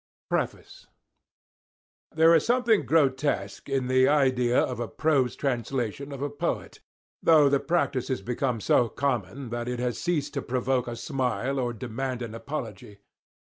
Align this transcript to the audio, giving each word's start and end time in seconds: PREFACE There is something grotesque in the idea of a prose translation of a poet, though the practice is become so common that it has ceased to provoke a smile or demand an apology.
PREFACE 0.31 0.87
There 2.11 2.33
is 2.33 2.43
something 2.43 2.87
grotesque 2.87 3.69
in 3.69 3.85
the 3.85 4.07
idea 4.07 4.57
of 4.59 4.79
a 4.79 4.87
prose 4.87 5.35
translation 5.35 6.11
of 6.11 6.23
a 6.23 6.29
poet, 6.31 6.79
though 7.21 7.49
the 7.49 7.59
practice 7.59 8.09
is 8.09 8.23
become 8.23 8.61
so 8.61 8.89
common 8.89 9.49
that 9.51 9.67
it 9.69 9.77
has 9.77 9.99
ceased 10.01 10.33
to 10.33 10.41
provoke 10.41 10.87
a 10.87 10.95
smile 10.95 11.59
or 11.59 11.71
demand 11.71 12.23
an 12.23 12.33
apology. 12.33 12.97